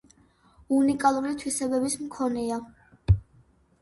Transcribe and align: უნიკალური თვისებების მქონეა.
უნიკალური 0.77 1.35
თვისებების 1.43 1.99
მქონეა. 2.07 2.61